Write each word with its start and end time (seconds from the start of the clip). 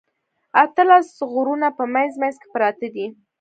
اتلس 0.63 1.07
غرونه 1.31 1.67
په 1.77 1.83
منځ 1.93 2.11
منځ 2.21 2.35
کې 2.41 2.47
پراته 2.53 2.87
دي. 2.95 3.07